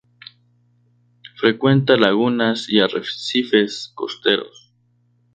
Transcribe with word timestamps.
Frecuenta 1.35 1.95
lagunas 1.95 2.67
y 2.69 2.79
arrecifes 2.79 3.91
costeros. 3.93 4.73